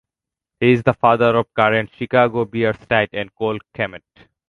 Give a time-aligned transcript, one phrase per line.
[0.59, 4.01] He is the father of current Chicago Bears tight end Cole Kmet.